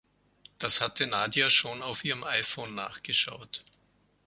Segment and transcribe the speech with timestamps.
[0.57, 3.63] Das hatte Nadja schon auf ihren iPhone nachgeschaut.